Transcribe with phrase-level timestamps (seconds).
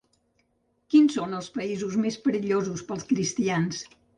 [0.93, 3.87] Quins són els països més perillosos pels cristians?